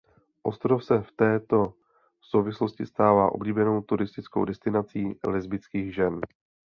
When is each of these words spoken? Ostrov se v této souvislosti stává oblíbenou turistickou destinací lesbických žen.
Ostrov 0.43 0.83
se 0.85 1.01
v 1.01 1.11
této 1.11 1.73
souvislosti 2.21 2.85
stává 2.85 3.31
oblíbenou 3.31 3.81
turistickou 3.81 4.45
destinací 4.45 5.19
lesbických 5.27 5.95
žen. 5.95 6.19